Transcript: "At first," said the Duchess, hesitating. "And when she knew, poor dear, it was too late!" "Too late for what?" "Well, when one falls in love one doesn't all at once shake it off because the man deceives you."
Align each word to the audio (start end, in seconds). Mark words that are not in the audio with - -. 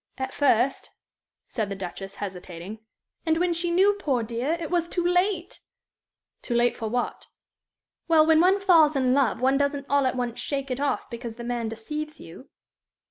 "At 0.17 0.33
first," 0.33 0.89
said 1.47 1.69
the 1.69 1.75
Duchess, 1.75 2.15
hesitating. 2.15 2.79
"And 3.23 3.37
when 3.37 3.53
she 3.53 3.69
knew, 3.69 3.93
poor 3.99 4.23
dear, 4.23 4.53
it 4.59 4.71
was 4.71 4.87
too 4.87 5.05
late!" 5.05 5.59
"Too 6.41 6.55
late 6.55 6.75
for 6.75 6.87
what?" 6.89 7.27
"Well, 8.07 8.25
when 8.25 8.41
one 8.41 8.59
falls 8.59 8.95
in 8.95 9.13
love 9.13 9.41
one 9.41 9.59
doesn't 9.59 9.85
all 9.91 10.07
at 10.07 10.15
once 10.15 10.39
shake 10.39 10.71
it 10.71 10.79
off 10.79 11.07
because 11.11 11.35
the 11.35 11.43
man 11.43 11.69
deceives 11.69 12.19
you." 12.19 12.49